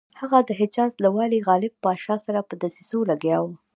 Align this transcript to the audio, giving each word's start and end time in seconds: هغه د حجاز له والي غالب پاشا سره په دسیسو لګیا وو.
هغه 0.19 0.39
د 0.47 0.49
حجاز 0.59 0.91
له 1.03 1.09
والي 1.17 1.39
غالب 1.47 1.73
پاشا 1.85 2.15
سره 2.25 2.39
په 2.49 2.53
دسیسو 2.63 2.99
لګیا 3.11 3.37
وو. 3.43 3.53